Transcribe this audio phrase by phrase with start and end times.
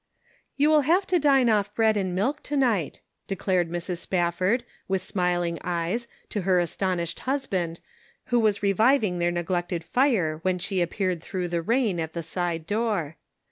[0.57, 3.99] "You will have to dine off bread and milk to night," declared Mrs.
[3.99, 7.79] Spafford, with smiling eyes, to her astonished husband,
[8.33, 12.23] who was re viving their neglected fire, when she appeared through the rain, at the
[12.23, 13.17] side door.